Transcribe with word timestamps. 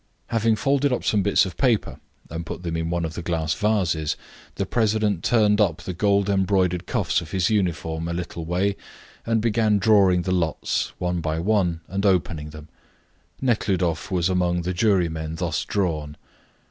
Having 0.29 0.55
folded 0.55 0.91
up 0.91 1.03
some 1.03 1.21
bits 1.21 1.45
of 1.45 1.57
paper 1.57 1.99
and 2.31 2.43
put 2.43 2.63
them 2.63 2.75
in 2.75 2.89
one 2.89 3.05
of 3.05 3.13
the 3.13 3.21
glass 3.21 3.53
vases, 3.53 4.15
the 4.55 4.65
president 4.65 5.23
turned 5.23 5.61
up 5.61 5.83
the 5.83 5.93
gold 5.93 6.27
embroidered 6.27 6.87
cuffs 6.87 7.21
of 7.21 7.29
his 7.29 7.51
uniform 7.51 8.07
a 8.07 8.13
little 8.13 8.43
way, 8.43 8.75
and 9.27 9.41
began 9.41 9.77
drawing 9.77 10.23
the 10.23 10.31
lots, 10.31 10.91
one 10.97 11.21
by 11.21 11.37
one, 11.37 11.81
and 11.87 12.03
opening 12.03 12.49
them. 12.49 12.67
Nekhludoff 13.41 14.09
was 14.09 14.27
among 14.27 14.63
the 14.63 14.73
jurymen 14.73 15.35
thus 15.35 15.63
drawn. 15.65 16.17